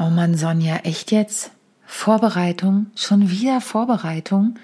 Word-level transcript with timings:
Oh 0.00 0.10
Mann, 0.10 0.36
Sonja, 0.36 0.76
echt 0.84 1.10
jetzt? 1.10 1.50
Vorbereitung? 1.84 2.86
Schon 2.94 3.30
wieder 3.30 3.60
Vorbereitung? 3.60 4.54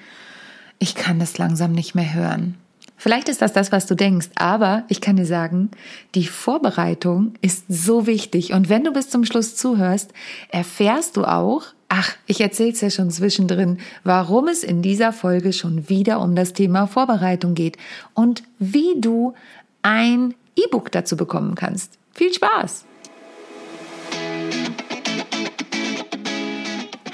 Ich 0.79 0.95
kann 0.95 1.18
das 1.18 1.38
langsam 1.38 1.72
nicht 1.72 1.96
mehr 1.96 2.14
hören. 2.14 2.54
Vielleicht 2.96 3.28
ist 3.28 3.42
das 3.42 3.52
das, 3.52 3.73
was 3.73 3.86
du 3.86 3.97
denkst, 3.97 4.28
aber 4.36 4.84
ich 4.86 5.00
kann 5.00 5.17
dir 5.17 5.26
sagen, 5.26 5.73
die 6.15 6.28
Vorbereitung 6.28 7.34
ist 7.41 7.65
so 7.68 8.07
wichtig. 8.07 8.52
Und 8.52 8.68
wenn 8.68 8.84
du 8.84 8.93
bis 8.93 9.11
zum 9.11 9.25
Schluss 9.25 9.57
zuhörst, 9.57 10.12
erfährst 10.50 11.16
du 11.16 11.24
auch, 11.24 11.64
ach, 11.88 12.12
ich 12.26 12.40
erzähl's 12.40 12.80
ja 12.80 12.90
schon 12.90 13.10
zwischendrin, 13.10 13.78
warum 14.04 14.46
es 14.46 14.62
in 14.62 14.82
dieser 14.82 15.12
Folge 15.12 15.52
schon 15.52 15.88
wieder 15.88 16.20
um 16.20 16.36
das 16.36 16.52
Thema 16.52 16.86
Vorbereitung 16.86 17.54
geht 17.54 17.76
und 18.14 18.44
wie 18.60 19.00
du 19.00 19.34
ein 19.82 20.34
E-Book 20.54 20.92
dazu 20.92 21.16
bekommen 21.16 21.56
kannst. 21.56 21.98
Viel 22.12 22.32
Spaß! 22.32 22.84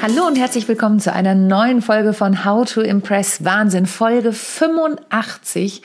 Hallo 0.00 0.28
und 0.28 0.38
herzlich 0.38 0.68
willkommen 0.68 1.00
zu 1.00 1.12
einer 1.12 1.34
neuen 1.34 1.82
Folge 1.82 2.12
von 2.12 2.44
How 2.44 2.72
to 2.72 2.82
Impress 2.82 3.44
Wahnsinn, 3.44 3.86
Folge 3.86 4.32
85. 4.32 5.82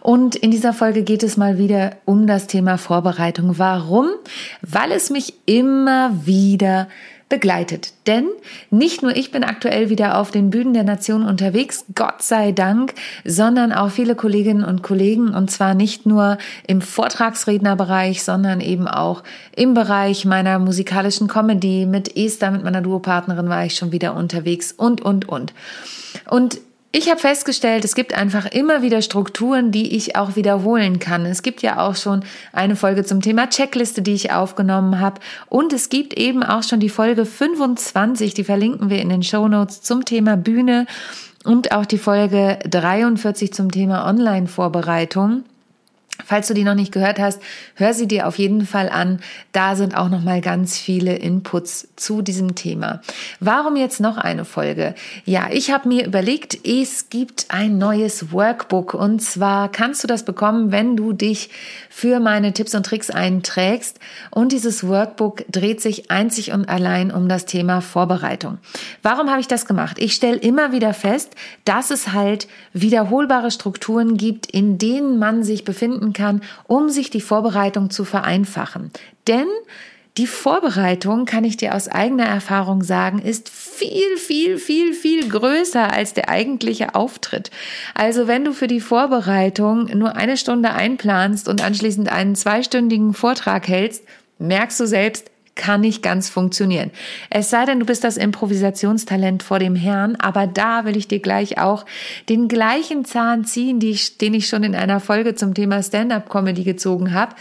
Und 0.00 0.34
in 0.34 0.50
dieser 0.50 0.72
Folge 0.72 1.04
geht 1.04 1.22
es 1.22 1.36
mal 1.36 1.58
wieder 1.58 1.92
um 2.04 2.26
das 2.26 2.48
Thema 2.48 2.76
Vorbereitung. 2.76 3.58
Warum? 3.58 4.08
Weil 4.62 4.90
es 4.90 5.10
mich 5.10 5.34
immer 5.46 6.10
wieder 6.26 6.88
begleitet. 7.32 7.94
Denn 8.06 8.28
nicht 8.70 9.00
nur 9.00 9.16
ich 9.16 9.30
bin 9.30 9.42
aktuell 9.42 9.88
wieder 9.88 10.18
auf 10.18 10.30
den 10.30 10.50
Bühnen 10.50 10.74
der 10.74 10.84
Nation 10.84 11.24
unterwegs, 11.24 11.86
Gott 11.94 12.20
sei 12.20 12.52
Dank, 12.52 12.92
sondern 13.24 13.72
auch 13.72 13.88
viele 13.88 14.14
Kolleginnen 14.14 14.62
und 14.62 14.82
Kollegen 14.82 15.32
und 15.32 15.50
zwar 15.50 15.72
nicht 15.72 16.04
nur 16.04 16.36
im 16.66 16.82
Vortragsrednerbereich, 16.82 18.22
sondern 18.22 18.60
eben 18.60 18.86
auch 18.86 19.22
im 19.56 19.72
Bereich 19.72 20.26
meiner 20.26 20.58
musikalischen 20.58 21.26
Comedy. 21.26 21.86
Mit 21.86 22.18
Esther, 22.18 22.50
mit 22.50 22.64
meiner 22.64 22.82
Duopartnerin 22.82 23.48
war 23.48 23.64
ich 23.64 23.76
schon 23.76 23.92
wieder 23.92 24.14
unterwegs 24.14 24.70
und, 24.70 25.00
und, 25.00 25.26
und. 25.26 25.54
Und 26.28 26.60
ich 26.94 27.08
habe 27.08 27.18
festgestellt, 27.18 27.86
es 27.86 27.94
gibt 27.94 28.12
einfach 28.12 28.44
immer 28.44 28.82
wieder 28.82 29.00
Strukturen, 29.00 29.72
die 29.72 29.96
ich 29.96 30.14
auch 30.14 30.36
wiederholen 30.36 30.98
kann. 30.98 31.24
Es 31.24 31.42
gibt 31.42 31.62
ja 31.62 31.80
auch 31.80 31.96
schon 31.96 32.22
eine 32.52 32.76
Folge 32.76 33.02
zum 33.02 33.22
Thema 33.22 33.48
Checkliste, 33.48 34.02
die 34.02 34.12
ich 34.12 34.30
aufgenommen 34.30 35.00
habe. 35.00 35.18
Und 35.48 35.72
es 35.72 35.88
gibt 35.88 36.12
eben 36.18 36.42
auch 36.42 36.62
schon 36.62 36.80
die 36.80 36.90
Folge 36.90 37.24
25, 37.24 38.34
die 38.34 38.44
verlinken 38.44 38.90
wir 38.90 39.00
in 39.00 39.08
den 39.08 39.22
Show 39.22 39.48
Notes 39.48 39.80
zum 39.80 40.04
Thema 40.04 40.36
Bühne 40.36 40.86
und 41.44 41.72
auch 41.72 41.86
die 41.86 41.98
Folge 41.98 42.58
43 42.68 43.54
zum 43.54 43.70
Thema 43.70 44.06
Online-Vorbereitung. 44.06 45.44
Falls 46.24 46.48
du 46.48 46.54
die 46.54 46.64
noch 46.64 46.74
nicht 46.74 46.92
gehört 46.92 47.18
hast, 47.18 47.40
hör 47.74 47.94
sie 47.94 48.08
dir 48.08 48.26
auf 48.26 48.38
jeden 48.38 48.66
Fall 48.66 48.88
an. 48.88 49.20
Da 49.52 49.76
sind 49.76 49.96
auch 49.96 50.08
noch 50.08 50.22
mal 50.22 50.40
ganz 50.40 50.78
viele 50.78 51.16
Inputs 51.16 51.88
zu 51.96 52.22
diesem 52.22 52.54
Thema. 52.54 53.00
Warum 53.40 53.76
jetzt 53.76 54.00
noch 54.00 54.16
eine 54.16 54.44
Folge? 54.44 54.94
Ja, 55.24 55.48
ich 55.50 55.70
habe 55.70 55.88
mir 55.88 56.06
überlegt, 56.06 56.66
es 56.66 57.10
gibt 57.10 57.46
ein 57.48 57.78
neues 57.78 58.32
Workbook 58.32 58.94
und 58.94 59.20
zwar 59.20 59.70
kannst 59.70 60.02
du 60.02 60.08
das 60.08 60.24
bekommen, 60.24 60.72
wenn 60.72 60.96
du 60.96 61.12
dich 61.12 61.50
für 61.90 62.20
meine 62.20 62.52
Tipps 62.52 62.74
und 62.74 62.86
Tricks 62.86 63.10
einträgst 63.10 63.98
und 64.30 64.52
dieses 64.52 64.86
Workbook 64.86 65.44
dreht 65.50 65.80
sich 65.80 66.10
einzig 66.10 66.52
und 66.52 66.68
allein 66.68 67.10
um 67.10 67.28
das 67.28 67.46
Thema 67.46 67.80
Vorbereitung. 67.80 68.58
Warum 69.02 69.30
habe 69.30 69.40
ich 69.40 69.48
das 69.48 69.66
gemacht? 69.66 69.98
Ich 69.98 70.14
stelle 70.14 70.36
immer 70.36 70.72
wieder 70.72 70.94
fest, 70.94 71.34
dass 71.64 71.90
es 71.90 72.12
halt 72.12 72.48
wiederholbare 72.72 73.50
Strukturen 73.50 74.16
gibt, 74.16 74.46
in 74.46 74.78
denen 74.78 75.18
man 75.18 75.44
sich 75.44 75.64
befinden 75.64 76.11
kann, 76.12 76.42
um 76.66 76.88
sich 76.88 77.10
die 77.10 77.20
Vorbereitung 77.20 77.90
zu 77.90 78.04
vereinfachen. 78.04 78.90
Denn 79.26 79.46
die 80.18 80.26
Vorbereitung, 80.26 81.24
kann 81.24 81.42
ich 81.44 81.56
dir 81.56 81.74
aus 81.74 81.88
eigener 81.88 82.26
Erfahrung 82.26 82.82
sagen, 82.82 83.18
ist 83.18 83.48
viel, 83.48 84.18
viel, 84.18 84.58
viel, 84.58 84.92
viel 84.92 85.26
größer 85.26 85.90
als 85.90 86.12
der 86.12 86.28
eigentliche 86.28 86.94
Auftritt. 86.94 87.50
Also 87.94 88.26
wenn 88.26 88.44
du 88.44 88.52
für 88.52 88.66
die 88.66 88.82
Vorbereitung 88.82 89.86
nur 89.96 90.14
eine 90.14 90.36
Stunde 90.36 90.72
einplanst 90.72 91.48
und 91.48 91.64
anschließend 91.64 92.12
einen 92.12 92.34
zweistündigen 92.34 93.14
Vortrag 93.14 93.66
hältst, 93.66 94.04
merkst 94.38 94.80
du 94.80 94.86
selbst, 94.86 95.31
kann 95.54 95.82
nicht 95.82 96.02
ganz 96.02 96.30
funktionieren. 96.30 96.90
Es 97.28 97.50
sei 97.50 97.64
denn, 97.64 97.80
du 97.80 97.86
bist 97.86 98.04
das 98.04 98.16
Improvisationstalent 98.16 99.42
vor 99.42 99.58
dem 99.58 99.76
Herrn, 99.76 100.16
aber 100.16 100.46
da 100.46 100.84
will 100.84 100.96
ich 100.96 101.08
dir 101.08 101.20
gleich 101.20 101.58
auch 101.58 101.84
den 102.28 102.48
gleichen 102.48 103.04
Zahn 103.04 103.44
ziehen, 103.44 103.78
den 103.78 104.34
ich 104.34 104.48
schon 104.48 104.64
in 104.64 104.74
einer 104.74 105.00
Folge 105.00 105.34
zum 105.34 105.54
Thema 105.54 105.82
Stand-up-Comedy 105.82 106.64
gezogen 106.64 107.12
habe. 107.12 107.34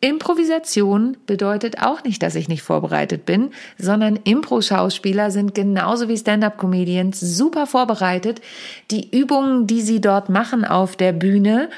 Improvisation 0.00 1.16
bedeutet 1.24 1.80
auch 1.80 2.04
nicht, 2.04 2.22
dass 2.22 2.34
ich 2.34 2.48
nicht 2.48 2.62
vorbereitet 2.62 3.24
bin, 3.24 3.52
sondern 3.78 4.16
Impro-Schauspieler 4.16 5.30
sind 5.30 5.54
genauso 5.54 6.08
wie 6.08 6.18
Stand-up-Comedians 6.18 7.20
super 7.20 7.66
vorbereitet. 7.66 8.42
Die 8.90 9.16
Übungen, 9.16 9.66
die 9.66 9.80
sie 9.80 10.02
dort 10.02 10.28
machen 10.28 10.66
auf 10.66 10.96
der 10.96 11.12
Bühne, 11.12 11.70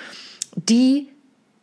die 0.56 1.06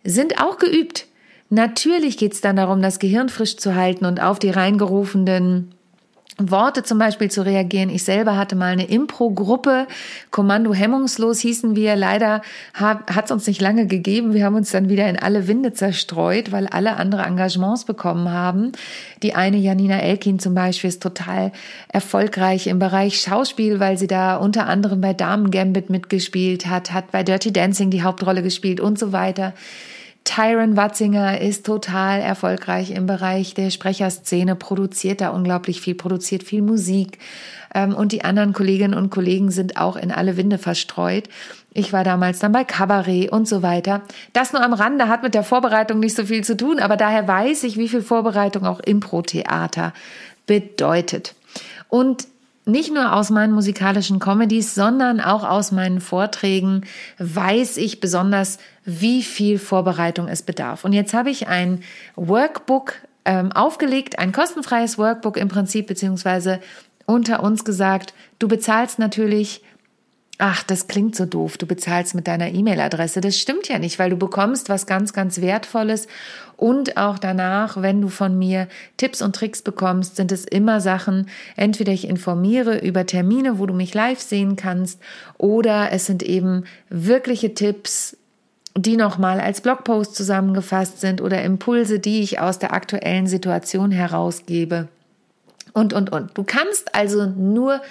sind 0.06 0.40
auch 0.41 0.57
geübt. 0.57 1.07
Natürlich 1.53 2.18
geht 2.18 2.34
es 2.34 2.41
dann 2.41 2.56
darum, 2.56 2.81
das 2.81 2.97
Gehirn 2.97 3.30
frisch 3.30 3.58
zu 3.58 3.75
halten 3.75 4.06
und 4.06 4.19
auf 4.19 4.40
die 4.40 4.50
reingerufenen 4.50 5.69
Worte 6.40 6.81
zum 6.81 6.97
Beispiel 6.97 7.30
zu 7.30 7.46
reagieren. 7.46 7.91
Ich 7.91 8.03
selber 8.06 8.38
hatte 8.38 8.56
mal 8.56 8.72
eine 8.72 8.88
Impro-Gruppe, 8.88 9.86
Kommando 10.31 10.74
hemmungslos 10.74 11.42
hießen 11.42 11.75
wir. 11.75 11.96
Leider 11.96 12.42
hat 12.74 13.25
es 13.25 13.30
uns 13.30 13.46
nicht 13.46 13.62
lange 13.62 13.86
gegeben. 13.86 14.34
Wir 14.34 14.46
haben 14.46 14.56
uns 14.56 14.72
dann 14.72 14.90
wieder 14.90 15.08
in 15.08 15.19
alle 15.19 15.47
Winde 15.47 15.74
zerstreut, 15.74 16.52
weil 16.52 16.66
alle 16.66 16.96
andere 16.96 17.22
Engagements 17.22 17.86
bekommen 17.86 18.31
haben. 18.31 18.72
Die 19.22 19.36
eine 19.36 19.58
Janina 19.58 20.00
Elkin 20.00 20.40
zum 20.40 20.56
Beispiel 20.56 20.88
ist 20.88 21.03
total 21.03 21.52
erfolgreich 21.88 22.66
im 22.66 22.80
Bereich 22.80 23.22
Schauspiel, 23.22 23.80
weil 23.80 24.00
sie 24.00 24.08
da 24.08 24.38
unter 24.38 24.66
anderem 24.66 25.02
bei 25.02 25.13
Damen 25.13 25.52
Gambit 25.52 25.92
mitgespielt 25.92 26.66
hat, 26.66 26.94
hat 26.94 27.12
bei 27.12 27.22
Dirty 27.22 27.53
Dancing 27.53 27.92
die 27.92 28.02
Hauptrolle 28.02 28.42
gespielt 28.42 28.80
und 28.80 28.97
so 28.97 29.12
weiter. 29.12 29.53
Tyron 30.24 30.78
Watzinger 30.78 31.42
ist 31.42 31.66
total 31.66 32.22
erfolgreich 32.22 32.92
im 32.92 33.06
Bereich 33.06 33.54
der 33.56 33.70
Sprecherszene, 33.70 34.56
produziert 34.56 35.20
da 35.20 35.30
unglaublich 35.30 35.82
viel, 35.82 35.96
produziert 35.96 36.44
viel 36.44 36.62
Musik. 36.62 37.20
Ähm, 37.76 37.94
und 37.94 38.12
die 38.12 38.24
anderen 38.24 38.54
Kolleginnen 38.54 38.94
und 38.94 39.10
Kollegen 39.10 39.52
sind 39.52 39.78
auch 39.78 39.96
in 39.96 40.12
alle 40.12 40.38
Winde 40.38 40.58
verstreut. 40.58 41.28
Ich 41.74 41.92
war 41.92 42.04
damals 42.04 42.40
dann 42.40 42.52
bei 42.52 42.64
Cabaret 42.64 43.32
und 43.32 43.48
so 43.48 43.64
weiter. 43.64 44.02
Das 44.32 44.54
nur 44.54 44.64
am 44.64 44.74
Rande 44.74 45.10
hat 45.10 45.24
mit 45.24 45.34
der 45.34 45.44
Vorbereitung 45.44 46.00
nicht 46.00 46.16
so 46.16 46.26
viel 46.26 46.44
zu 46.44 46.56
tun, 46.56 46.80
aber 46.80 46.96
daher 46.96 47.28
weiß 47.28 47.64
ich, 47.64 47.78
wie 47.78 47.90
viel 47.90 48.02
Vorbereitung 48.02 48.66
auch 48.66 48.80
Impro-Theater 48.80 49.94
bedeutet. 50.46 51.36
Und 51.90 52.28
nicht 52.66 52.94
nur 52.94 53.13
aus 53.13 53.29
meinen 53.29 53.53
musikalischen 53.53 54.19
Comedies, 54.19 54.74
sondern 54.74 55.19
auch 55.19 55.44
aus 55.44 55.72
meinen 55.72 56.00
Vorträgen 56.00 56.85
weiß 57.19 57.78
ich 57.78 58.00
besonders, 58.00 58.57
wie 58.85 59.24
viel 59.24 59.59
Vorbereitung 59.59 60.28
es 60.28 60.41
bedarf. 60.41 60.85
Und 60.85 60.94
jetzt 60.94 61.13
habe 61.13 61.29
ich 61.29 61.47
ein 61.47 61.84
Workbook 62.16 62.96
ähm, 63.25 63.51
aufgelegt, 63.51 64.19
ein 64.19 64.31
kostenfreies 64.31 64.97
Workbook 64.97 65.38
im 65.38 65.50
Prinzip, 65.50 65.88
beziehungsweise 65.88 66.59
unter 67.06 67.44
uns 67.44 67.66
gesagt, 67.66 68.13
du 68.40 68.47
bezahlst 68.47 69.00
natürlich 69.00 69.62
Ach, 70.39 70.63
das 70.63 70.88
klingt 70.88 71.15
so 71.15 71.25
doof. 71.25 71.57
Du 71.57 71.68
bezahlst 71.68 72.15
mit 72.15 72.27
deiner 72.27 72.50
E-Mail-Adresse. 72.50 73.21
Das 73.21 73.38
stimmt 73.38 73.68
ja 73.68 73.77
nicht, 73.77 74.00
weil 74.00 74.09
du 74.09 74.18
bekommst 74.18 74.68
was 74.68 74.88
ganz, 74.88 75.13
ganz 75.13 75.41
Wertvolles. 75.41 76.07
Und 76.57 76.97
auch 76.97 77.19
danach, 77.19 77.81
wenn 77.81 78.01
du 78.01 78.09
von 78.09 78.38
mir 78.38 78.68
Tipps 78.97 79.21
und 79.21 79.35
Tricks 79.35 79.62
bekommst, 79.62 80.15
sind 80.15 80.31
es 80.31 80.45
immer 80.45 80.81
Sachen, 80.81 81.30
entweder 81.56 81.91
ich 81.91 82.07
informiere 82.07 82.80
über 82.80 83.06
Termine, 83.06 83.59
wo 83.59 83.68
du 83.68 83.75
mich 83.75 83.94
live 83.94 84.19
sehen 84.19 84.56
kannst, 84.56 85.00
oder 85.38 85.91
es 85.91 86.07
sind 86.07 86.24
eben 86.24 86.63
wirkliche 86.89 87.53
Tipps, 87.53 88.18
die 88.75 88.97
nochmal 88.97 89.39
als 89.39 89.62
Blogpost 89.62 90.15
zusammengefasst 90.15 91.00
sind 91.00 91.21
oder 91.21 91.44
Impulse, 91.44 92.00
die 92.00 92.21
ich 92.21 92.39
aus 92.39 92.57
der 92.57 92.74
aktuellen 92.74 93.27
Situation 93.27 93.91
herausgebe. 93.91 94.88
Und, 95.74 95.94
und, 95.94 96.12
und. 96.12 96.38
Du 96.38 96.44
kannst 96.44 96.95
also 96.95 97.25
nur 97.25 97.81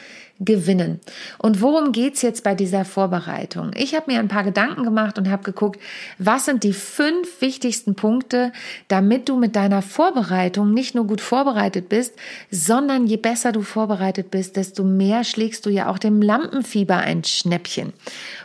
gewinnen. 0.45 1.01
Und 1.39 1.61
worum 1.61 1.93
geht's 1.93 2.23
jetzt 2.23 2.45
bei 2.45 2.55
dieser 2.55 2.85
Vorbereitung? 2.85 3.71
Ich 3.75 3.95
habe 3.95 4.11
mir 4.11 4.19
ein 4.19 4.29
paar 4.29 4.45
Gedanken 4.45 4.85
gemacht 4.85 5.19
und 5.19 5.31
habe 5.31 5.43
geguckt, 5.43 5.81
was 6.19 6.45
sind 6.45 6.65
die 6.65 6.73
fünf 6.73 7.41
wichtigsten 7.41 7.95
Punkte, 7.95 8.53
damit 8.89 9.29
du 9.29 9.37
mit 9.37 9.57
deiner 9.57 9.83
Vorbereitung 9.83 10.73
nicht 10.73 10.95
nur 10.95 11.07
gut 11.07 11.21
vorbereitet 11.21 11.89
bist, 11.89 12.15
sondern 12.51 13.07
je 13.07 13.17
besser 13.17 13.53
du 13.53 13.63
vorbereitet 13.63 14.31
bist, 14.31 14.57
desto 14.57 14.85
mehr 14.85 15.25
schlägst 15.25 15.67
du 15.67 15.71
ja 15.71 15.89
auch 15.89 15.99
dem 15.99 16.23
Lampenfieber 16.23 16.97
ein 16.97 17.25
Schnäppchen. 17.25 17.93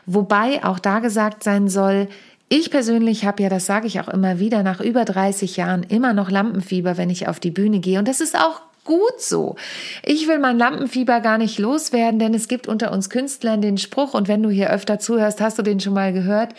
Wobei 0.06 0.64
auch 0.64 0.80
da 0.80 1.00
gesagt 1.00 1.44
sein 1.44 1.68
soll, 1.68 2.08
ich 2.50 2.72
persönlich 2.72 3.26
habe 3.26 3.44
ja, 3.44 3.50
das 3.50 3.66
sage 3.66 3.88
ich 3.88 4.00
auch 4.00 4.08
immer 4.08 4.40
wieder, 4.40 4.64
nach 4.64 4.80
über 4.80 5.04
30 5.04 5.58
Jahren 5.58 5.84
immer 5.84 6.14
noch 6.14 6.32
Lampenfieber, 6.32 6.96
wenn 6.96 7.10
ich 7.10 7.28
auf 7.28 7.42
die 7.42 7.52
Bühne 7.52 7.80
gehe. 7.80 8.00
Und 8.00 8.08
das 8.08 8.22
ist 8.22 8.38
auch 8.38 8.62
gut 8.88 9.20
so. 9.20 9.56
Ich 10.04 10.28
will 10.28 10.40
mein 10.40 10.58
Lampenfieber 10.58 11.20
gar 11.20 11.38
nicht 11.38 11.60
loswerden, 11.60 12.18
denn 12.18 12.34
es 12.34 12.48
gibt 12.48 12.68
unter 12.68 12.92
uns 12.92 13.12
Künstlern 13.12 13.62
den 13.62 13.78
Spruch, 13.78 14.16
und 14.16 14.28
wenn 14.28 14.42
du 14.42 14.50
hier 14.50 14.72
öfter 14.72 14.98
zuhörst, 14.98 15.40
hast 15.40 15.60
du 15.60 15.62
den 15.62 15.80
schon 15.80 15.94
mal 15.94 16.12
gehört. 16.12 16.56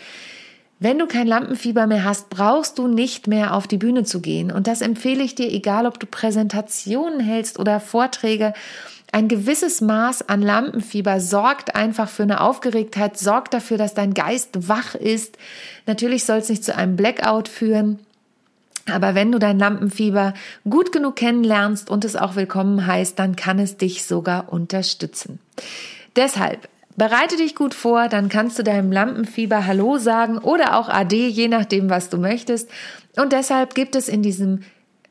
Wenn 0.81 0.97
du 0.97 1.07
kein 1.07 1.27
Lampenfieber 1.27 1.87
mehr 1.87 2.05
hast, 2.05 2.29
brauchst 2.29 2.79
du 2.79 2.87
nicht 2.87 3.27
mehr 3.27 3.53
auf 3.53 3.67
die 3.67 3.77
Bühne 3.77 4.05
zu 4.05 4.21
gehen. 4.21 4.49
Und 4.49 4.65
das 4.65 4.79
empfehle 4.79 5.23
ich 5.23 5.35
dir, 5.35 5.51
egal 5.51 5.85
ob 5.85 5.99
du 5.99 6.07
Präsentationen 6.07 7.19
hältst 7.19 7.59
oder 7.59 7.81
Vorträge. 7.81 8.53
Ein 9.11 9.27
gewisses 9.27 9.81
Maß 9.81 10.29
an 10.29 10.41
Lampenfieber 10.41 11.19
sorgt 11.19 11.75
einfach 11.75 12.07
für 12.07 12.23
eine 12.23 12.39
Aufgeregtheit, 12.39 13.17
sorgt 13.17 13.53
dafür, 13.53 13.77
dass 13.77 13.93
dein 13.93 14.13
Geist 14.13 14.69
wach 14.69 14.95
ist. 14.95 15.37
Natürlich 15.85 16.23
soll 16.23 16.37
es 16.37 16.49
nicht 16.49 16.63
zu 16.63 16.75
einem 16.75 16.95
Blackout 16.95 17.49
führen. 17.49 17.99
Aber 18.91 19.15
wenn 19.15 19.31
du 19.31 19.39
dein 19.39 19.59
Lampenfieber 19.59 20.33
gut 20.69 20.91
genug 20.91 21.15
kennenlernst 21.15 21.89
und 21.89 22.05
es 22.05 22.15
auch 22.15 22.35
willkommen 22.35 22.85
heißt, 22.85 23.17
dann 23.17 23.35
kann 23.35 23.59
es 23.59 23.77
dich 23.77 24.05
sogar 24.05 24.51
unterstützen. 24.51 25.39
Deshalb 26.15 26.69
bereite 26.95 27.37
dich 27.37 27.55
gut 27.55 27.73
vor, 27.73 28.09
dann 28.09 28.29
kannst 28.29 28.59
du 28.59 28.63
deinem 28.63 28.91
Lampenfieber 28.91 29.65
Hallo 29.65 29.97
sagen 29.97 30.37
oder 30.37 30.77
auch 30.77 30.89
Ade, 30.89 31.27
je 31.27 31.47
nachdem, 31.47 31.89
was 31.89 32.09
du 32.09 32.17
möchtest. 32.17 32.69
Und 33.15 33.31
deshalb 33.31 33.73
gibt 33.73 33.95
es 33.95 34.09
in 34.09 34.21
diesem 34.21 34.61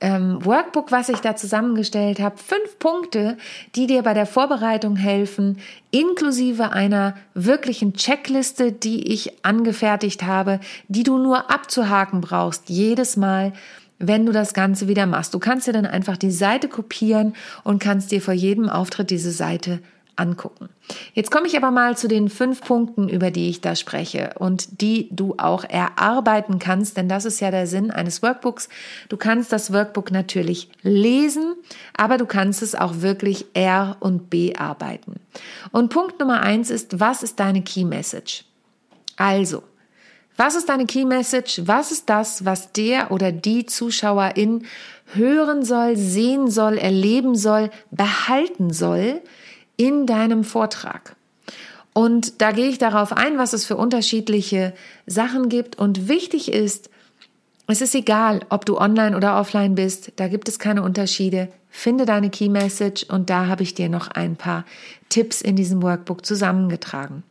ähm, 0.01 0.45
Workbook, 0.45 0.93
was 0.93 1.09
ich 1.09 1.19
da 1.19 1.37
zusammengestellt 1.37 2.21
habe, 2.21 2.37
fünf 2.39 2.79
Punkte, 2.79 3.37
die 3.75 3.87
dir 3.87 4.03
bei 4.03 4.15
der 4.15 4.27
Vorbereitung 4.27 4.97
helfen, 4.97 5.59
inklusive 5.91 6.73
einer 6.73 7.17
wirklichen 7.35 7.95
Checkliste, 7.95 8.73
die 8.73 9.13
ich 9.13 9.45
angefertigt 9.45 10.23
habe, 10.23 10.61
die 10.89 11.03
du 11.03 11.19
nur 11.19 11.51
abzuhaken 11.51 12.21
brauchst, 12.21 12.69
jedes 12.69 13.17
Mal, 13.17 13.53
wenn 13.99 14.27
du 14.27 14.33
das 14.33 14.55
Ganze 14.55 14.87
wieder 14.87 15.07
machst. 15.07 15.35
Du 15.35 15.41
kannst 15.41 15.67
dir 15.67 15.73
dann 15.73 15.87
einfach 15.87 16.17
die 16.17 16.31
Seite 16.31 16.69
kopieren 16.69 17.35
und 17.65 17.81
kannst 17.81 18.13
dir 18.13 18.23
vor 18.23 18.35
jedem 18.35 18.69
Auftritt 18.69 19.11
diese 19.11 19.33
Seite 19.33 19.81
angucken. 20.19 20.69
Jetzt 21.15 21.31
komme 21.31 21.47
ich 21.47 21.57
aber 21.57 21.71
mal 21.71 21.97
zu 21.97 22.09
den 22.09 22.29
fünf 22.29 22.63
Punkten, 22.63 23.09
über 23.09 23.31
die 23.31 23.49
ich 23.49 23.61
da 23.61 23.77
spreche 23.77 24.35
und 24.39 24.81
die 24.81 25.09
du 25.11 25.35
auch 25.39 25.65
erarbeiten 25.65 26.59
kannst, 26.59 26.97
denn 26.97 27.09
das 27.09 27.25
ist 27.25 27.41
ja 27.41 27.51
der 27.51 27.67
Sinn 27.67 27.91
eines 27.91 28.23
Workbooks. 28.23 28.69
Du 29.09 29.17
kannst 29.17 29.53
das 29.53 29.73
Workbook 29.73 30.11
natürlich 30.11 30.71
lesen, 30.83 31.55
aber 31.97 32.19
du 32.19 32.27
kannst 32.27 32.63
es 32.63 32.75
auch 32.75 33.01
wirklich 33.01 33.47
R 33.55 33.97
und 34.01 34.31
B 34.31 34.55
arbeiten. 34.55 35.21
Und 35.73 35.91
Punkt 35.91 36.19
Nummer 36.21 36.41
eins 36.41 36.71
ist, 36.71 37.01
was 37.01 37.23
ist 37.23 37.39
deine 37.41 37.63
Key 37.63 37.85
Message? 37.85 38.45
Also, 39.17 39.63
was 40.37 40.55
ist 40.55 40.69
deine 40.69 40.87
Key 40.87 41.05
Message? 41.05 41.63
Was 41.65 41.91
ist 41.91 42.09
das, 42.09 42.45
was 42.45 42.73
der 42.73 43.11
oder 43.11 43.33
die 43.33 43.67
Zuschauerin 43.67 44.67
hören 45.15 45.65
soll, 45.65 45.97
sehen 45.97 46.49
soll, 46.49 46.79
erleben 46.79 47.35
soll, 47.35 47.71
behalten 47.91 48.73
soll, 48.73 49.21
in 49.79 50.05
deinem 50.05 50.45
Vortrag. 50.45 51.17
Und 51.95 52.43
da 52.43 52.53
gehe 52.53 52.69
ich 52.69 52.77
darauf 52.77 53.13
ein, 53.13 53.39
was 53.39 53.55
es 53.55 53.65
für 53.65 53.77
unterschiedliche 53.77 54.75
Sachen 55.07 55.49
gibt. 55.49 55.79
Und 55.79 56.09
wichtig 56.09 56.53
ist, 56.53 56.91
es 57.67 57.81
ist 57.81 57.95
egal, 57.95 58.41
ob 58.51 58.67
du 58.67 58.79
online 58.79 59.17
oder 59.17 59.41
offline 59.41 59.75
bist, 59.75 60.13
da 60.17 60.29
gibt 60.29 60.49
es 60.49 60.59
keine 60.59 60.83
Unterschiede. 60.83 61.49
Finde 61.71 62.07
deine 62.07 62.31
Key 62.31 62.49
Message 62.49 63.05
und 63.05 63.31
da 63.31 63.47
habe 63.47 63.63
ich 63.63 63.75
dir 63.75 63.89
noch 63.89 64.09
ein 64.09 64.37
paar 64.37 64.65
Tipps 65.09 65.41
in 65.41 65.57
diesem 65.57 65.83
Workbook 65.83 66.25
zusammengetragen. 66.25 67.25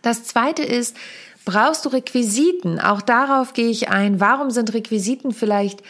Das 0.00 0.24
zweite 0.24 0.62
ist, 0.62 0.96
brauchst 1.44 1.84
du 1.84 1.88
Requisiten? 1.90 2.80
Auch 2.80 3.02
darauf 3.02 3.52
gehe 3.52 3.70
ich 3.70 3.88
ein. 3.88 4.20
Warum 4.20 4.50
sind 4.50 4.72
Requisiten 4.74 5.32
vielleicht 5.32 5.82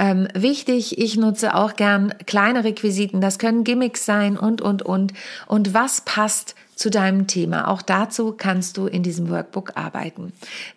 ähm, 0.00 0.28
wichtig. 0.34 0.98
Ich 0.98 1.16
nutze 1.16 1.54
auch 1.54 1.76
gern 1.76 2.14
kleine 2.26 2.64
Requisiten. 2.64 3.20
Das 3.20 3.38
können 3.38 3.64
Gimmicks 3.64 4.06
sein 4.06 4.38
und, 4.38 4.62
und, 4.62 4.82
und. 4.82 5.12
Und 5.46 5.74
was 5.74 6.00
passt 6.00 6.54
zu 6.74 6.88
deinem 6.88 7.26
Thema. 7.26 7.68
Auch 7.68 7.82
dazu 7.82 8.32
kannst 8.32 8.78
du 8.78 8.86
in 8.86 9.02
diesem 9.02 9.28
Workbook 9.28 9.76
arbeiten. 9.76 10.32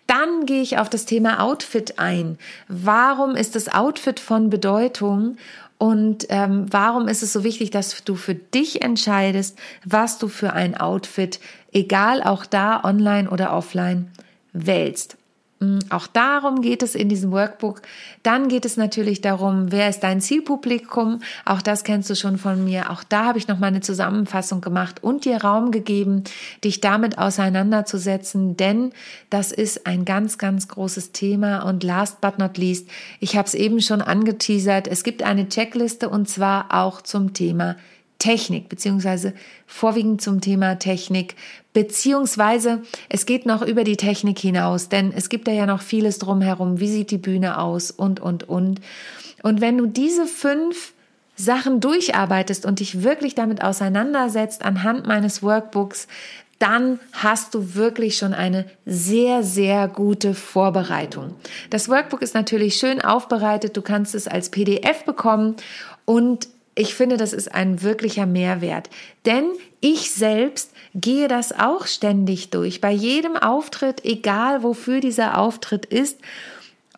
Dann 0.06 0.46
gehe 0.46 0.62
ich 0.62 0.78
auf 0.78 0.90
das 0.90 1.06
Thema 1.06 1.42
Outfit 1.42 1.98
ein. 1.98 2.38
Warum 2.68 3.38
ist 3.38 3.56
das 3.56 3.74
Outfit 3.74 4.20
von 4.20 4.50
Bedeutung? 4.50 5.38
Und 5.84 6.28
ähm, 6.30 6.68
warum 6.72 7.10
ist 7.10 7.24
es 7.24 7.34
so 7.34 7.44
wichtig, 7.44 7.70
dass 7.70 8.06
du 8.06 8.16
für 8.16 8.36
dich 8.36 8.84
entscheidest, 8.84 9.60
was 9.84 10.18
du 10.18 10.30
für 10.30 10.54
ein 10.54 10.78
Outfit, 10.78 11.42
egal 11.74 12.24
auch 12.24 12.46
da 12.46 12.86
online 12.86 13.30
oder 13.30 13.52
offline, 13.54 14.10
wählst? 14.54 15.18
Mm, 15.64 15.80
auch 15.90 16.08
darum 16.08 16.62
geht 16.62 16.84
es 16.84 16.96
in 16.96 17.10
diesem 17.10 17.32
Workbook. 17.32 17.82
Dann 18.22 18.48
geht 18.48 18.66
es 18.66 18.78
natürlich 18.78 19.22
darum, 19.22 19.72
wer 19.72 19.90
ist 19.90 20.02
dein 20.02 20.22
Zielpublikum? 20.22 21.22
Auch 21.46 21.62
das 21.62 21.84
kennst 21.84 22.10
du 22.10 22.16
schon 22.16 22.38
von 22.38 22.64
mir. 22.64 22.90
Auch 22.90 23.04
da 23.04 23.26
habe 23.26 23.38
ich 23.38 23.48
noch 23.48 23.60
mal 23.60 23.68
eine 23.68 23.82
Zusammenfassung 23.82 24.62
gemacht 24.62 25.04
und 25.04 25.26
dir 25.26 25.38
Raum 25.44 25.72
gegeben, 25.72 26.24
dich 26.64 26.82
damit 26.82 27.18
auseinanderzusetzen, 27.18 28.58
denn 28.58 28.92
das 29.30 29.52
ist 29.52 29.88
ein 29.88 30.06
ganz, 30.06 30.38
ganz 30.38 30.68
großes 30.68 31.12
Thema. 31.12 31.64
Und 31.64 31.84
last 31.84 32.22
but 32.22 32.40
not 32.40 32.58
least, 32.58 32.90
ich 33.20 33.38
habe 33.38 33.48
es 33.48 33.54
eben 33.54 33.82
schon 33.82 34.02
angeteasert, 34.02 34.88
es 34.88 35.04
gibt 35.04 35.24
eine 35.24 35.48
Checkliste 35.48 36.10
und 36.10 36.28
zwar 36.30 36.68
auch 36.74 37.02
zum 37.02 37.34
Thema 37.34 37.76
Technik, 38.24 38.70
beziehungsweise 38.70 39.34
vorwiegend 39.68 40.22
zum 40.22 40.40
Thema 40.40 40.80
Technik, 40.80 41.36
beziehungsweise 41.74 42.82
es 43.10 43.26
geht 43.26 43.46
noch 43.46 43.62
über 43.62 43.84
die 43.84 43.98
Technik 43.98 44.40
hinaus, 44.40 44.88
denn 44.88 45.12
es 45.14 45.28
gibt 45.28 45.46
da 45.46 45.52
ja 45.52 45.66
noch 45.66 45.82
vieles 45.82 46.20
drumherum. 46.20 46.80
Wie 46.80 46.88
sieht 46.88 47.12
die 47.12 47.18
Bühne 47.18 47.60
aus 47.60 47.92
und, 47.92 48.22
und, 48.22 48.48
und. 48.48 48.80
Und 49.42 49.60
wenn 49.60 49.78
du 49.78 49.88
diese 49.88 50.26
fünf 50.26 50.94
Sachen 51.36 51.82
durcharbeitest 51.82 52.66
und 52.66 52.80
dich 52.80 53.04
wirklich 53.04 53.36
damit 53.36 53.62
auseinandersetzt 53.62 54.64
anhand 54.64 55.06
meines 55.06 55.44
Workbooks, 55.44 56.08
dann 56.60 57.02
hast 57.12 57.54
du 57.54 57.76
wirklich 57.76 58.16
schon 58.16 58.34
eine 58.34 58.64
sehr, 58.86 59.44
sehr 59.44 59.90
gute 59.90 60.34
Vorbereitung. 60.34 61.36
Das 61.72 61.90
Workbook 61.90 62.22
ist 62.22 62.36
natürlich 62.36 62.76
schön 62.76 63.02
aufbereitet. 63.02 63.76
Du 63.76 63.82
kannst 63.82 64.16
es 64.16 64.30
als 64.30 64.50
PDF 64.50 65.04
bekommen 65.04 65.58
und 66.06 66.48
ich 66.76 66.96
finde, 66.96 67.18
das 67.18 67.34
ist 67.34 67.54
ein 67.54 67.84
wirklicher 67.84 68.26
Mehrwert. 68.26 68.90
Denn 69.26 69.46
ich 69.80 70.12
selbst 70.12 70.72
gehe 70.96 71.28
das 71.28 71.58
auch 71.58 71.86
ständig 71.86 72.50
durch. 72.50 72.82
Bei 72.82 72.92
jedem 72.92 73.38
Auftritt, 73.38 74.04
egal 74.06 74.64
wofür 74.64 75.00
dieser 75.00 75.38
Auftritt 75.38 75.86
ist, 75.86 76.20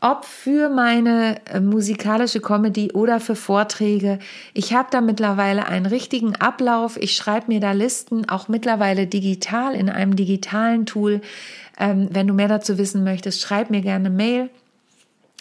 ob 0.01 0.25
für 0.25 0.70
meine 0.70 1.41
äh, 1.46 1.60
musikalische 1.60 2.39
Comedy 2.39 2.91
oder 2.91 3.20
für 3.20 3.36
Vorträge. 3.36 4.20
Ich 4.53 4.74
habe 4.74 4.89
da 4.91 5.01
mittlerweile 5.01 5.67
einen 5.67 5.86
richtigen 5.86 6.36
Ablauf. 6.36 6.98
Ich 6.98 7.15
schreibe 7.15 7.48
mir 7.48 7.60
da 7.60 7.72
Listen, 7.72 8.29
auch 8.29 8.48
mittlerweile 8.48 9.08
digital 9.08 9.74
in 9.74 9.89
einem 9.89 10.15
digitalen 10.15 10.86
Tool. 10.86 11.22
Ähm, 11.79 12.10
wenn 12.12 12.27
du 12.27 12.34
mehr 12.34 12.50
dazu 12.50 12.77
wissen 12.77 13.03
möchtest, 13.03 13.41
schreib 13.41 13.70
mir 13.72 13.82
gerne 13.82 14.10
Mail 14.10 14.50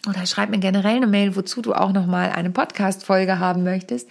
oder 0.08 0.26
schreib 0.26 0.50
mir 0.50 0.58
generell 0.58 0.96
eine 0.96 1.06
Mail, 1.06 1.36
wozu 1.36 1.62
du 1.62 1.74
auch 1.74 1.92
noch 1.92 2.06
mal 2.06 2.30
eine 2.30 2.50
Podcast 2.50 3.04
Folge 3.04 3.38
haben 3.38 3.64
möchtest, 3.64 4.08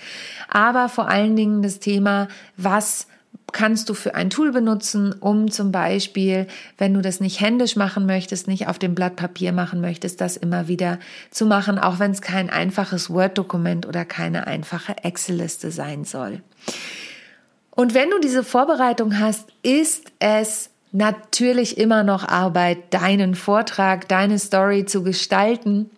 aber 0.49 0.89
vor 0.89 1.07
allen 1.07 1.35
Dingen 1.35 1.61
das 1.61 1.79
Thema, 1.79 2.27
was 2.57 3.07
kannst 3.51 3.89
du 3.89 3.93
für 3.93 4.15
ein 4.15 4.29
Tool 4.29 4.51
benutzen, 4.51 5.13
um 5.13 5.49
zum 5.51 5.71
Beispiel, 5.71 6.47
wenn 6.77 6.93
du 6.93 7.01
das 7.01 7.19
nicht 7.19 7.39
händisch 7.39 7.75
machen 7.75 8.05
möchtest, 8.05 8.47
nicht 8.47 8.67
auf 8.67 8.79
dem 8.79 8.95
Blatt 8.95 9.15
Papier 9.15 9.51
machen 9.53 9.79
möchtest, 9.79 10.21
das 10.21 10.37
immer 10.37 10.67
wieder 10.67 10.99
zu 11.29 11.45
machen, 11.45 11.77
auch 11.77 11.99
wenn 11.99 12.11
es 12.11 12.21
kein 12.21 12.49
einfaches 12.49 13.09
Word-Dokument 13.09 13.85
oder 13.85 14.05
keine 14.05 14.47
einfache 14.47 14.97
Excel-Liste 15.03 15.71
sein 15.71 16.03
soll. 16.03 16.41
Und 17.69 17.93
wenn 17.93 18.09
du 18.09 18.19
diese 18.19 18.43
Vorbereitung 18.43 19.19
hast, 19.19 19.49
ist 19.63 20.11
es 20.19 20.69
natürlich 20.93 21.77
immer 21.77 22.03
noch 22.03 22.25
Arbeit, 22.25 22.93
deinen 22.93 23.35
Vortrag, 23.35 24.07
deine 24.07 24.39
Story 24.39 24.85
zu 24.85 25.03
gestalten. 25.03 25.89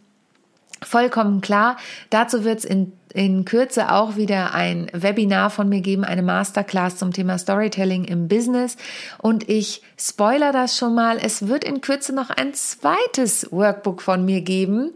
Vollkommen 0.82 1.42
klar. 1.42 1.78
Dazu 2.10 2.44
wird 2.44 2.60
es 2.60 2.66
in, 2.66 2.94
in 3.14 3.44
Kürze 3.46 3.92
auch 3.92 4.16
wieder 4.16 4.54
ein 4.54 4.88
Webinar 4.94 5.50
von 5.50 5.68
mir 5.68 5.82
geben, 5.82 6.04
eine 6.04 6.22
Masterclass 6.22 6.98
zum 6.98 7.12
Thema 7.12 7.38
Storytelling 7.38 8.06
im 8.06 8.28
Business. 8.28 8.78
Und 9.18 9.50
ich 9.50 9.82
spoiler 9.98 10.52
das 10.52 10.78
schon 10.78 10.96
mal. 10.96 11.18
Es 11.18 11.48
wird 11.48 11.64
in 11.64 11.82
Kürze 11.82 12.14
noch 12.14 12.30
ein 12.30 12.54
zweites 12.54 13.52
Workbook 13.52 14.02
von 14.02 14.24
mir 14.24 14.42
geben, 14.42 14.92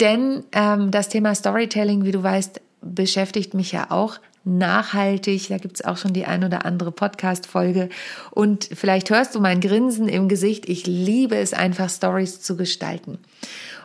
denn 0.00 0.44
ähm, 0.52 0.90
das 0.90 1.08
Thema 1.08 1.34
Storytelling, 1.34 2.04
wie 2.04 2.12
du 2.12 2.22
weißt, 2.22 2.60
beschäftigt 2.80 3.54
mich 3.54 3.72
ja 3.72 3.90
auch 3.90 4.18
nachhaltig. 4.44 5.48
Da 5.48 5.58
gibt 5.58 5.76
es 5.76 5.84
auch 5.84 5.96
schon 5.96 6.12
die 6.12 6.26
ein 6.26 6.44
oder 6.44 6.64
andere 6.64 6.92
Podcast-Folge. 6.92 7.88
Und 8.30 8.68
vielleicht 8.72 9.10
hörst 9.10 9.34
du 9.34 9.40
mein 9.40 9.60
Grinsen 9.60 10.08
im 10.08 10.28
Gesicht. 10.28 10.68
Ich 10.68 10.86
liebe 10.86 11.36
es 11.36 11.52
einfach, 11.52 11.90
Stories 11.90 12.40
zu 12.40 12.56
gestalten. 12.56 13.18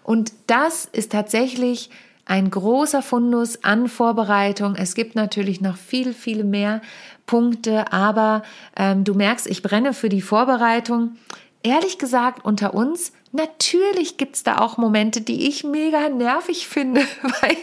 Und 0.03 0.33
das 0.47 0.85
ist 0.85 1.11
tatsächlich 1.11 1.89
ein 2.25 2.51
großer 2.51 3.01
Fundus 3.01 3.63
an 3.63 3.87
Vorbereitung. 3.87 4.75
Es 4.75 4.93
gibt 4.93 5.15
natürlich 5.15 5.61
noch 5.61 5.77
viel, 5.77 6.13
viel 6.13 6.43
mehr 6.43 6.81
Punkte, 7.25 7.91
aber 7.91 8.43
ähm, 8.75 9.03
du 9.03 9.13
merkst, 9.13 9.47
ich 9.47 9.63
brenne 9.63 9.93
für 9.93 10.09
die 10.09 10.21
Vorbereitung. 10.21 11.17
Ehrlich 11.63 11.97
gesagt, 11.97 12.45
unter 12.45 12.73
uns, 12.73 13.11
natürlich 13.31 14.17
gibt's 14.17 14.43
da 14.43 14.59
auch 14.59 14.77
Momente, 14.77 15.21
die 15.21 15.47
ich 15.47 15.63
mega 15.63 16.07
nervig 16.09 16.67
finde, 16.67 17.01
weil 17.21 17.57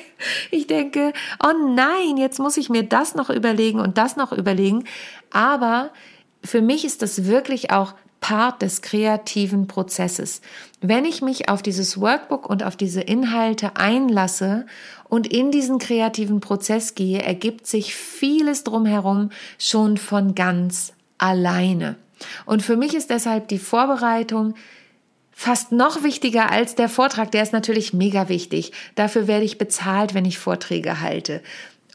ich 0.50 0.66
denke, 0.66 1.12
oh 1.42 1.52
nein, 1.74 2.16
jetzt 2.16 2.38
muss 2.38 2.56
ich 2.56 2.68
mir 2.68 2.82
das 2.82 3.14
noch 3.14 3.30
überlegen 3.30 3.80
und 3.80 3.98
das 3.98 4.16
noch 4.16 4.32
überlegen. 4.32 4.84
Aber 5.30 5.90
für 6.44 6.62
mich 6.62 6.84
ist 6.84 7.02
das 7.02 7.26
wirklich 7.26 7.70
auch 7.70 7.94
Part 8.20 8.62
des 8.62 8.82
kreativen 8.82 9.68
Prozesses. 9.68 10.40
Wenn 10.80 11.04
ich 11.04 11.22
mich 11.22 11.48
auf 11.48 11.62
dieses 11.62 12.00
Workbook 12.00 12.48
und 12.48 12.64
auf 12.64 12.76
diese 12.76 13.00
Inhalte 13.00 13.76
einlasse 13.76 14.66
und 15.08 15.26
in 15.26 15.50
diesen 15.50 15.78
kreativen 15.78 16.40
Prozess 16.40 16.94
gehe, 16.94 17.22
ergibt 17.22 17.66
sich 17.66 17.94
vieles 17.94 18.64
drumherum 18.64 19.30
schon 19.58 19.96
von 19.96 20.34
ganz 20.34 20.92
alleine. 21.18 21.96
Und 22.46 22.62
für 22.62 22.76
mich 22.76 22.94
ist 22.94 23.10
deshalb 23.10 23.48
die 23.48 23.58
Vorbereitung 23.58 24.54
fast 25.38 25.70
noch 25.70 26.02
wichtiger 26.02 26.50
als 26.50 26.74
der 26.76 26.88
Vortrag. 26.88 27.30
Der 27.30 27.42
ist 27.42 27.52
natürlich 27.52 27.92
mega 27.92 28.30
wichtig. 28.30 28.72
Dafür 28.94 29.28
werde 29.28 29.44
ich 29.44 29.58
bezahlt, 29.58 30.14
wenn 30.14 30.24
ich 30.24 30.38
Vorträge 30.38 31.02
halte. 31.02 31.42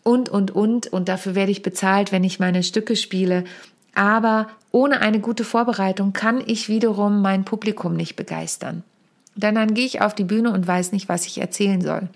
Und, 0.04 0.30
und, 0.30 0.52
und. 0.52 0.88
Und 0.94 1.10
dafür 1.10 1.34
werde 1.34 1.52
ich 1.52 1.64
bezahlt, 1.64 2.12
wenn 2.12 2.24
ich 2.24 2.40
meine 2.40 2.62
Stücke 2.62 2.96
spiele. 2.96 3.44
Aber 3.96 4.48
ohne 4.72 5.02
eine 5.02 5.20
gute 5.20 5.44
Vorbereitung 5.44 6.14
kann 6.14 6.42
ich 6.46 6.70
wiederum 6.70 7.24
mein 7.24 7.44
Publikum 7.44 7.96
nicht 7.96 8.16
begeistern. 8.16 8.84
Denn 9.36 9.56
dann 9.56 9.74
gehe 9.74 9.88
ich 9.88 10.02
auf 10.02 10.14
die 10.14 10.24
Bühne 10.24 10.54
und 10.54 10.68
weiß 10.68 10.92
nicht, 10.92 11.10
was 11.10 11.26
ich 11.26 11.40
erzählen 11.40 11.82
soll. 11.82 12.10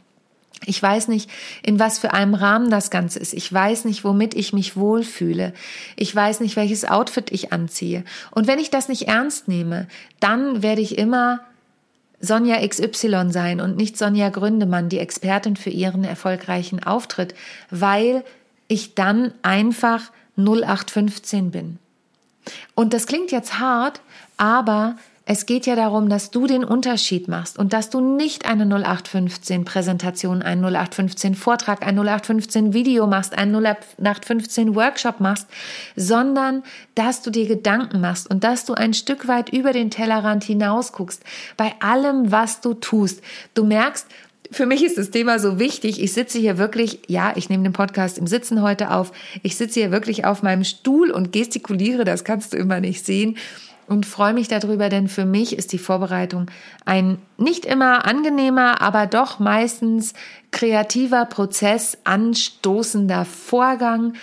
Ich 0.66 0.82
weiß 0.82 1.10
nicht, 1.10 1.30
in 1.64 1.80
was 1.80 2.00
für 2.00 2.14
einem 2.14 2.34
Rahmen 2.34 2.70
das 2.70 2.90
Ganze 2.90 3.20
ist. 3.20 3.34
Ich 3.34 3.52
weiß 3.52 3.86
nicht, 3.86 4.04
womit 4.04 4.34
ich 4.34 4.54
mich 4.54 4.78
wohlfühle. 4.78 5.54
Ich 5.96 6.16
weiß 6.16 6.40
nicht, 6.40 6.56
welches 6.56 6.86
Outfit 6.86 7.32
ich 7.32 7.52
anziehe. 7.52 8.04
Und 8.32 8.48
wenn 8.48 8.60
ich 8.60 8.70
das 8.70 8.88
nicht 8.88 9.08
ernst 9.08 9.48
nehme, 9.48 9.88
dann 10.20 10.64
werde 10.64 10.82
ich 10.82 10.98
immer 10.98 11.42
Sonja 12.20 12.66
XY 12.66 13.32
sein 13.32 13.60
und 13.60 13.78
nicht 13.78 13.98
Sonja 13.98 14.30
Gründemann, 14.30 14.90
die 14.90 15.00
Expertin 15.00 15.58
für 15.58 15.70
ihren 15.70 16.04
erfolgreichen 16.04 16.82
Auftritt, 16.82 17.36
weil 17.70 18.24
ich 18.68 18.96
dann 18.96 19.34
einfach 19.44 20.12
0815 20.38 21.52
bin. 21.52 21.80
Und 22.74 22.94
das 22.94 23.08
klingt 23.08 23.32
jetzt 23.32 23.60
hart, 23.60 24.02
aber 24.38 24.98
es 25.28 25.48
geht 25.48 25.66
ja 25.66 25.76
darum, 25.76 26.08
dass 26.08 26.30
du 26.30 26.46
den 26.46 26.64
Unterschied 26.64 27.28
machst 27.28 27.58
und 27.58 27.74
dass 27.74 27.90
du 27.90 28.00
nicht 28.00 28.46
eine 28.46 28.66
0815 28.66 29.66
Präsentation, 29.66 30.44
einen 30.44 30.64
0815 30.64 31.34
Vortrag, 31.34 31.86
ein 31.86 31.98
0815 31.98 32.74
Video 32.74 33.08
machst, 33.08 33.36
einen 33.36 33.56
0815 33.56 34.76
Workshop 34.76 35.20
machst, 35.20 35.48
sondern 35.96 36.62
dass 36.94 37.24
du 37.24 37.32
dir 37.32 37.48
Gedanken 37.48 38.02
machst 38.02 38.30
und 38.30 38.44
dass 38.44 38.66
du 38.66 38.76
ein 38.76 38.94
Stück 38.94 39.28
weit 39.28 39.50
über 39.50 39.74
den 39.74 39.90
Tellerrand 39.90 40.44
hinaus 40.44 40.92
guckst 40.92 41.24
bei 41.58 41.74
allem, 41.80 42.32
was 42.32 42.62
du 42.62 42.76
tust. 42.76 43.22
Du 43.56 43.64
merkst, 43.64 44.06
für 44.52 44.68
mich 44.68 44.84
ist 44.84 45.00
das 45.00 45.10
Thema 45.10 45.40
so 45.40 45.58
wichtig. 45.58 46.04
Ich 46.04 46.14
sitze 46.14 46.38
hier 46.38 46.60
wirklich, 46.60 47.00
ja, 47.08 47.34
ich 47.36 47.50
nehme 47.50 47.64
den 47.64 47.74
Podcast 47.74 48.20
im 48.20 48.28
Sitzen 48.28 48.62
heute 48.62 48.92
auf. 48.92 49.12
Ich 49.42 49.58
sitze 49.58 49.80
hier 49.80 49.92
wirklich 49.92 50.24
auf 50.26 50.44
meinem 50.44 50.64
Stuhl 50.64 51.10
und 51.10 51.32
gestikuliere, 51.32 52.06
das 52.06 52.24
kannst 52.24 52.54
du 52.54 52.58
immer 52.58 52.80
nicht 52.80 53.04
sehen. 53.04 53.38
Und 53.88 54.06
freue 54.06 54.34
mich 54.34 54.48
darüber, 54.48 54.90
denn 54.90 55.08
für 55.08 55.26
mich 55.26 55.56
ist 55.56 55.72
die 55.72 55.78
Vorbereitung 55.78 56.50
ein 56.86 57.20
nicht 57.38 57.66
immer 57.66 58.06
angenehmer, 58.06 58.82
aber 58.82 59.06
doch 59.06 59.38
meistens 59.40 60.14
kreativer 60.52 61.26
Prozess, 61.26 61.98
anstoßender 62.04 63.26
Vorgang 63.26 64.14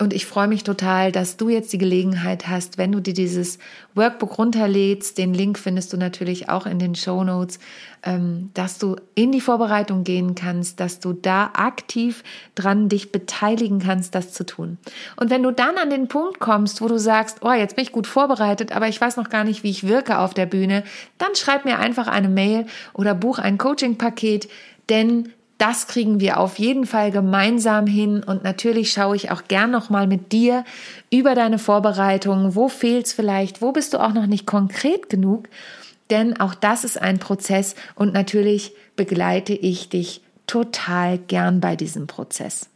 und 0.00 0.12
ich 0.12 0.26
freue 0.26 0.46
mich 0.46 0.62
total, 0.62 1.10
dass 1.10 1.36
du 1.36 1.48
jetzt 1.48 1.72
die 1.72 1.78
Gelegenheit 1.78 2.46
hast, 2.46 2.78
wenn 2.78 2.92
du 2.92 3.00
dir 3.00 3.14
dieses 3.14 3.58
Workbook 3.94 4.38
runterlädst, 4.38 5.18
den 5.18 5.34
Link 5.34 5.58
findest 5.58 5.92
du 5.92 5.96
natürlich 5.96 6.48
auch 6.48 6.66
in 6.66 6.78
den 6.78 6.94
Show 6.94 7.24
Notes, 7.24 7.58
ähm, 8.04 8.50
dass 8.54 8.78
du 8.78 8.96
in 9.16 9.32
die 9.32 9.40
Vorbereitung 9.40 10.04
gehen 10.04 10.36
kannst, 10.36 10.78
dass 10.78 11.00
du 11.00 11.12
da 11.12 11.50
aktiv 11.54 12.22
dran 12.54 12.88
dich 12.88 13.10
beteiligen 13.10 13.80
kannst, 13.80 14.14
das 14.14 14.32
zu 14.32 14.46
tun. 14.46 14.78
Und 15.16 15.30
wenn 15.30 15.42
du 15.42 15.50
dann 15.50 15.76
an 15.78 15.90
den 15.90 16.06
Punkt 16.06 16.38
kommst, 16.38 16.80
wo 16.80 16.86
du 16.86 16.98
sagst, 16.98 17.38
oh, 17.42 17.52
jetzt 17.52 17.74
bin 17.74 17.84
ich 17.84 17.92
gut 17.92 18.06
vorbereitet, 18.06 18.70
aber 18.70 18.88
ich 18.88 19.00
weiß 19.00 19.16
noch 19.16 19.30
gar 19.30 19.42
nicht, 19.42 19.64
wie 19.64 19.70
ich 19.70 19.88
wirke 19.88 20.18
auf 20.18 20.32
der 20.32 20.46
Bühne, 20.46 20.84
dann 21.18 21.34
schreib 21.34 21.64
mir 21.64 21.78
einfach 21.80 22.06
eine 22.06 22.28
Mail 22.28 22.66
oder 22.94 23.14
buch 23.14 23.38
ein 23.38 23.58
Coaching-Paket, 23.58 24.48
denn 24.88 25.32
das 25.58 25.88
kriegen 25.88 26.20
wir 26.20 26.38
auf 26.38 26.58
jeden 26.58 26.86
Fall 26.86 27.10
gemeinsam 27.10 27.86
hin 27.86 28.22
und 28.22 28.44
natürlich 28.44 28.92
schaue 28.92 29.16
ich 29.16 29.30
auch 29.32 29.42
gern 29.48 29.72
noch 29.72 29.90
mal 29.90 30.06
mit 30.06 30.30
dir 30.30 30.64
über 31.10 31.34
deine 31.34 31.58
Vorbereitungen. 31.58 32.54
Wo 32.54 32.68
fehlt's 32.68 33.12
vielleicht? 33.12 33.60
Wo 33.60 33.72
bist 33.72 33.92
du 33.92 33.98
auch 33.98 34.14
noch 34.14 34.26
nicht 34.26 34.46
konkret 34.46 35.10
genug? 35.10 35.48
Denn 36.10 36.40
auch 36.40 36.54
das 36.54 36.84
ist 36.84 37.00
ein 37.00 37.18
Prozess 37.18 37.74
und 37.96 38.14
natürlich 38.14 38.72
begleite 38.96 39.52
ich 39.52 39.88
dich 39.88 40.22
total 40.46 41.18
gern 41.18 41.60
bei 41.60 41.76
diesem 41.76 42.06
Prozess. 42.06 42.70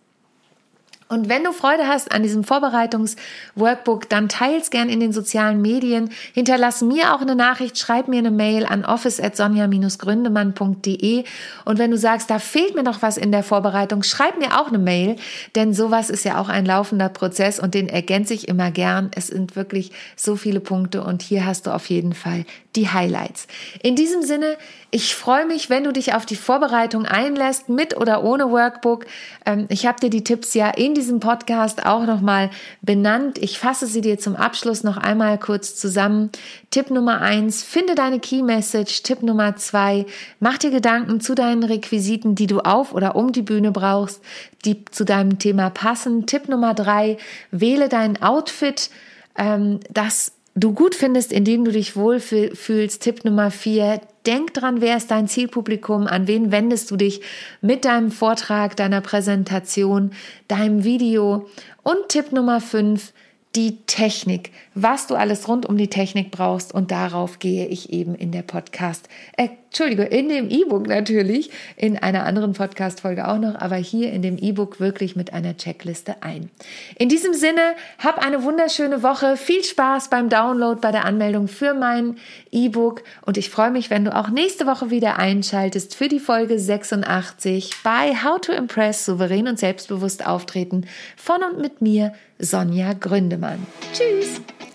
Und 1.12 1.28
wenn 1.28 1.45
du 1.45 1.52
Freude 1.52 1.87
hast 1.87 2.11
an 2.11 2.23
diesem 2.23 2.42
Vorbereitungsworkbook, 2.42 4.09
dann 4.09 4.31
teils 4.31 4.71
gern 4.71 4.88
in 4.88 4.99
den 4.99 5.12
sozialen 5.12 5.61
Medien. 5.61 6.09
Hinterlass 6.33 6.81
mir 6.81 7.14
auch 7.14 7.21
eine 7.21 7.37
Nachricht, 7.37 7.78
schreib 7.78 8.09
mir 8.09 8.16
eine 8.16 8.31
Mail 8.31 8.64
an 8.64 8.87
office@sonja-gründemann.de. 8.87 11.25
Und 11.66 11.78
wenn 11.78 11.90
du 11.90 11.99
sagst, 11.99 12.31
da 12.31 12.38
fehlt 12.38 12.75
mir 12.75 12.83
noch 12.83 13.02
was 13.02 13.19
in 13.19 13.31
der 13.31 13.42
Vorbereitung, 13.42 14.04
schreib 14.04 14.38
mir 14.38 14.59
auch 14.59 14.69
eine 14.69 14.78
Mail, 14.78 15.16
denn 15.54 15.75
sowas 15.75 16.09
ist 16.09 16.25
ja 16.25 16.40
auch 16.40 16.49
ein 16.49 16.64
laufender 16.64 17.11
Prozess 17.11 17.61
und 17.61 17.75
den 17.75 17.90
ergänze 17.90 18.33
ich 18.33 18.49
immer 18.49 18.71
gern. 18.71 19.11
Es 19.14 19.26
sind 19.26 19.54
wirklich 19.54 19.92
so 20.16 20.37
viele 20.37 20.61
Punkte 20.61 21.04
und 21.04 21.21
hier 21.21 21.45
hast 21.45 21.66
du 21.66 21.73
auf 21.73 21.90
jeden 21.90 22.14
Fall 22.14 22.47
die 22.76 22.88
Highlights. 22.88 23.47
In 23.83 23.97
diesem 23.97 24.23
Sinne, 24.23 24.57
ich 24.91 25.14
freue 25.14 25.47
mich, 25.47 25.71
wenn 25.71 25.85
du 25.85 25.93
dich 25.93 26.14
auf 26.14 26.26
die 26.26 26.37
Vorbereitung 26.37 27.07
einlässt, 27.07 27.69
mit 27.69 27.97
oder 27.97 28.25
ohne 28.25 28.50
Workbook. 28.50 29.07
Ähm, 29.47 29.67
ich 29.69 29.87
habe 29.87 30.00
dir 30.00 30.11
die 30.11 30.25
Tipps 30.25 30.55
ja 30.55 30.71
in 30.71 30.95
diesem 30.95 31.21
Podcast 31.21 31.87
auch 31.87 32.05
nochmal 32.05 32.50
benannt. 32.83 33.38
Ich 33.38 33.59
fasse 33.59 33.87
sie 33.87 34.00
dir 34.00 34.19
zum 34.19 34.37
Abschluss 34.37 34.85
noch 34.85 34.97
einmal 34.97 35.38
kurz 35.38 35.76
zusammen. 35.76 36.31
Tipp 36.71 36.91
Nummer 36.91 37.21
eins, 37.21 37.62
finde 37.62 37.95
deine 37.95 38.21
Key 38.21 38.43
Message. 38.43 39.02
Tipp 39.02 39.23
Nummer 39.23 39.57
zwei, 39.57 40.07
mach 40.41 40.59
dir 40.59 40.71
Gedanken 40.71 41.21
zu 41.21 41.35
deinen 41.35 41.62
Requisiten, 41.62 42.35
die 42.35 42.47
du 42.47 42.61
auf 42.61 42.93
oder 42.93 43.17
um 43.17 43.33
die 43.33 43.43
Bühne 43.43 43.73
brauchst, 43.73 44.23
die 44.64 44.85
zu 44.87 45.05
deinem 45.05 45.38
Thema 45.38 45.71
passen. 45.71 46.26
Tipp 46.26 46.49
Nummer 46.49 46.75
drei, 46.75 47.17
wähle 47.50 47.88
dein 47.88 48.23
Outfit, 48.23 48.91
ähm, 49.37 49.81
das 49.91 50.33
du 50.54 50.73
gut 50.73 50.94
findest, 50.94 51.32
indem 51.32 51.64
du 51.64 51.73
dich 51.73 51.97
wohlfühlst. 51.97 53.02
Tipp 53.02 53.25
Nummer 53.25 53.50
vier, 53.50 54.00
denk 54.26 54.54
dran, 54.54 54.80
wer 54.80 54.97
ist 54.97 55.11
dein 55.11 55.28
Zielpublikum, 55.28 56.06
an 56.06 56.26
wen 56.26 56.52
wendest 56.52 56.90
du 56.90 56.97
dich 56.97 57.23
mit 57.61 57.85
deinem 57.85 58.11
Vortrag, 58.11 58.76
deiner 58.76 59.00
Präsentation, 59.00 60.12
deinem 60.49 60.85
Video. 60.85 61.49
Und 61.82 62.09
Tipp 62.09 62.32
Nummer 62.32 62.61
fünf, 62.61 63.12
die 63.54 63.78
Technik, 63.87 64.50
was 64.75 65.07
du 65.07 65.14
alles 65.14 65.49
rund 65.49 65.67
um 65.67 65.76
die 65.76 65.88
Technik 65.88 66.31
brauchst 66.31 66.73
und 66.73 66.91
darauf 66.91 67.38
gehe 67.38 67.67
ich 67.67 67.93
eben 67.93 68.14
in 68.14 68.33
der 68.33 68.43
Podcast, 68.43 69.09
äh, 69.37 69.49
Entschuldige, 69.73 70.02
in 70.02 70.29
dem 70.29 70.50
E-Book 70.50 70.87
natürlich, 70.87 71.50
in 71.76 71.97
einer 71.97 72.26
anderen 72.26 72.52
Podcast-Folge 72.52 73.26
auch 73.26 73.38
noch, 73.38 73.55
aber 73.55 73.76
hier 73.76 74.12
in 74.12 74.21
dem 74.21 74.37
E-Book 74.37 74.81
wirklich 74.81 75.17
mit 75.17 75.33
einer 75.33 75.57
Checkliste 75.57 76.17
ein. 76.21 76.50
In 76.99 77.09
diesem 77.09 77.33
Sinne, 77.33 77.75
hab 77.99 78.19
eine 78.19 78.43
wunderschöne 78.43 79.02
Woche, 79.02 79.38
viel 79.38 79.64
Spaß 79.64 80.11
beim 80.11 80.29
Download, 80.29 80.79
bei 80.79 80.93
der 80.93 81.07
Anmeldung 81.07 81.49
für 81.49 81.73
mein 81.73 82.17
E-Book 82.50 83.02
und 83.25 83.38
ich 83.38 83.49
freue 83.49 83.71
mich, 83.71 83.88
wenn 83.88 84.05
du 84.05 84.14
auch 84.14 84.29
nächste 84.29 84.67
Woche 84.67 84.91
wieder 84.91 85.19
einschaltest 85.19 85.95
für 85.95 86.09
die 86.09 86.21
Folge 86.21 86.59
86 86.59 87.71
bei 87.83 88.14
How 88.23 88.43
to 88.43 88.52
Impress 88.52 89.07
souverän 89.07 89.49
und 89.49 89.59
selbstbewusst 89.59 90.26
auftreten 90.26 90.87
von 91.17 91.43
und 91.43 91.62
mit 91.62 91.81
mir, 91.81 92.12
Sonja 92.38 92.93
Gründemann. 92.93 93.67
Tschüss! 93.95 94.43